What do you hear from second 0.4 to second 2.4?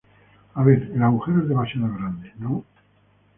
a ver, el agujero es demasiado grande,¿